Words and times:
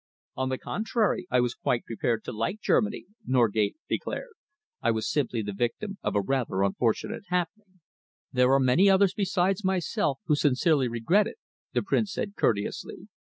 "On 0.35 0.49
the 0.49 0.57
contrary, 0.57 1.27
I 1.29 1.39
was 1.41 1.53
quite 1.53 1.85
prepared 1.85 2.23
to 2.23 2.31
like 2.31 2.59
Germany," 2.59 3.05
Norgate 3.23 3.75
declared. 3.87 4.33
"I 4.81 4.89
was 4.89 5.07
simply 5.07 5.43
the 5.43 5.53
victim 5.53 5.99
of 6.01 6.15
a 6.15 6.21
rather 6.21 6.63
unfortunate 6.63 7.25
happening." 7.27 7.79
"There 8.31 8.51
are 8.51 8.59
many 8.59 8.89
others 8.89 9.13
besides 9.13 9.63
myself 9.63 10.19
who 10.25 10.35
sincerely 10.35 10.87
regret 10.87 11.27
it," 11.27 11.37
the 11.73 11.83
Prince 11.83 12.13
said 12.13 12.35
courteously. 12.35 13.09